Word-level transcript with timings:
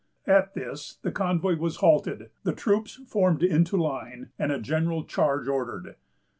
At 0.25 0.55
this, 0.55 0.95
the 1.03 1.11
convoy 1.11 1.57
was 1.57 1.75
halted, 1.75 2.31
the 2.41 2.53
troops 2.55 2.99
formed 3.05 3.43
into 3.43 3.77
line, 3.77 4.31
and 4.39 4.51
a 4.51 4.59
general 4.59 5.03
charge 5.03 5.47
ordered. 5.47 5.95